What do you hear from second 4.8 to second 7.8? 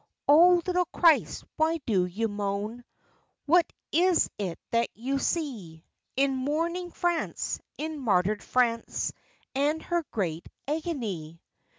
you see In mourning France,